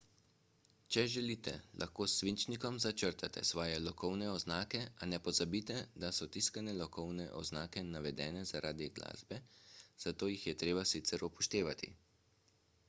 [0.93, 1.51] če želite
[1.81, 7.83] lahko s svinčnikom začrtate svoje lokovne oznake a ne pozabite da so tiskane lokovne oznake
[7.97, 9.39] navedene zaradi glasbe
[10.07, 11.91] zato jih je treba sicer upoštevati